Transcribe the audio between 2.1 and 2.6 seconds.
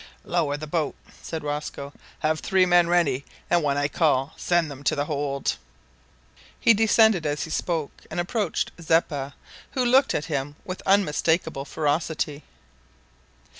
"Have